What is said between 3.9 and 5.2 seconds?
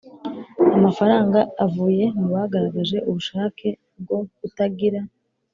bwo gutagira